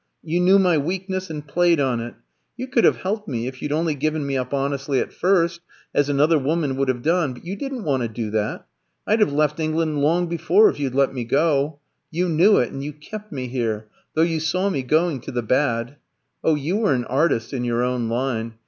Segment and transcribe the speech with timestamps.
[0.23, 2.15] You knew my weakness, and played on it.
[2.57, 5.61] You could have helped me, if you'd only given me up honestly at first,
[5.93, 8.65] as another woman would have done; but you didn't want to do that.
[9.05, 11.77] I'd have left England long before, if you'd let me go:
[12.09, 15.43] you knew it, and you kept me here, though you saw me going to the
[15.43, 15.97] bad.
[16.43, 18.55] Oh, you were an artist in your own line!